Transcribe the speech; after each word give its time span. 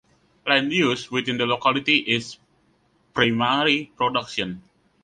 Land 0.47 0.73
use 0.73 1.11
within 1.11 1.37
the 1.37 1.45
locality 1.45 1.97
is 1.97 2.37
’primary 3.13 3.91
production’. 3.95 4.63